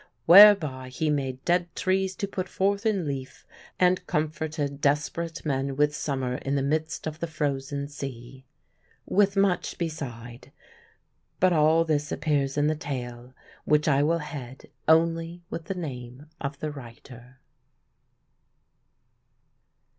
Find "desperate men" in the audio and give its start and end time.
4.81-5.75